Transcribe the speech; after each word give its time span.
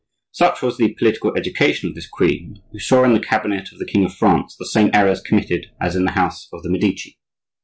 Such 0.31 0.63
was 0.63 0.77
the 0.77 0.95
political 0.95 1.31
education 1.37 1.87
of 1.87 1.93
this 1.93 2.07
queen, 2.09 2.59
who 2.71 2.79
saw 2.79 3.03
in 3.03 3.13
the 3.13 3.19
cabinet 3.19 3.71
of 3.71 3.77
the 3.77 3.85
king 3.85 4.03
of 4.03 4.15
France 4.15 4.55
the 4.57 4.65
same 4.65 4.89
errors 4.95 5.21
committed 5.21 5.67
as 5.79 5.95
in 5.95 6.05
the 6.05 6.13
house 6.17 6.49
of 6.51 6.63
the 6.63 6.71
Medici. 6.71 7.19